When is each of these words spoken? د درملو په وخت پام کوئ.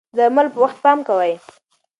د 0.09 0.11
درملو 0.17 0.53
په 0.53 0.59
وخت 0.63 0.77
پام 0.83 0.99
کوئ. 1.07 1.33